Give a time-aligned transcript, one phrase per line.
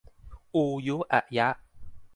[0.55, 1.47] อูยุอะยะ